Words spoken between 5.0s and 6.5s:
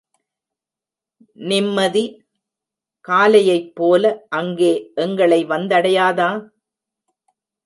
எங்களை வந்தடையாதா?